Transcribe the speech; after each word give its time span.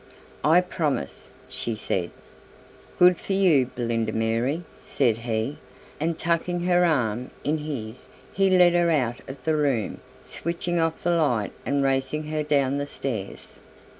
"I 0.43 0.61
promise," 0.61 1.29
she 1.47 1.75
said. 1.75 2.09
"Good 2.97 3.19
for 3.19 3.33
you, 3.33 3.67
Belinda 3.75 4.11
Mary," 4.11 4.63
said 4.83 5.17
he, 5.17 5.59
and 5.99 6.17
tucking 6.17 6.61
her 6.61 6.83
arm 6.83 7.29
in 7.43 7.59
his 7.59 8.07
he 8.33 8.49
led 8.49 8.73
her 8.73 8.89
out 8.89 9.17
of 9.29 9.37
the 9.43 9.55
room 9.55 9.99
switching 10.23 10.79
off 10.79 11.03
the 11.03 11.11
light 11.11 11.51
and 11.67 11.83
racing 11.83 12.23
her 12.29 12.41
down 12.41 12.79
the 12.79 12.87
stairs. 12.87 13.59